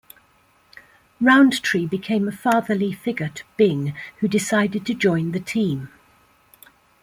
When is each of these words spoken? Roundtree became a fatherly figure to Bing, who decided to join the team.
Roundtree 1.21 1.85
became 1.85 2.27
a 2.27 2.31
fatherly 2.31 2.91
figure 2.91 3.29
to 3.35 3.43
Bing, 3.55 3.93
who 4.19 4.27
decided 4.27 4.83
to 4.87 4.95
join 4.95 5.31
the 5.31 5.39
team. 5.39 5.89